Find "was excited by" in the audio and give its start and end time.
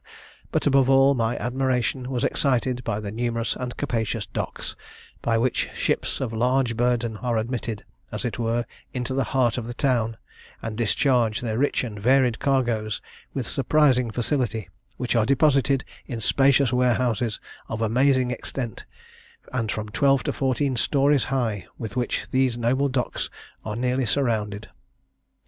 2.09-2.99